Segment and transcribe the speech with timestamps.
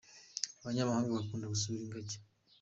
[0.61, 2.17] abanyamahanga bakunda gusura ingajyi